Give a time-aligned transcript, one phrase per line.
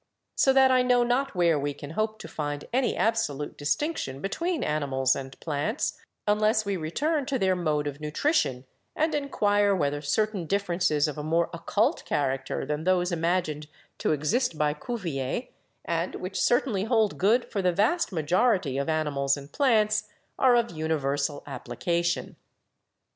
[0.33, 4.63] So that I know not where we can hope to find any absolute distinction between
[4.63, 10.47] animals and plants, unless we return to their mode of nutrition and inquire whether certain
[10.47, 13.67] differences of a more occult character than those imagined
[13.99, 15.49] to exist by Cuvier,
[15.85, 20.09] and which certainly hold good for the vast majority of animals and plants,
[20.39, 22.37] are of univer sal application.